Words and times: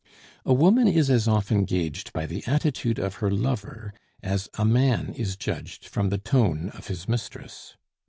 A 0.45 0.51
woman 0.51 0.87
is 0.87 1.11
as 1.11 1.27
often 1.27 1.63
gauged 1.63 2.11
by 2.11 2.25
the 2.25 2.43
attitude 2.47 2.97
of 2.97 3.17
her 3.17 3.29
lover 3.29 3.93
as 4.23 4.49
a 4.55 4.65
man 4.65 5.13
is 5.13 5.35
judged 5.35 5.85
from 5.85 6.09
the 6.09 6.17
tone 6.17 6.69
of 6.69 6.87
his 6.87 7.07
mistress. 7.07 7.75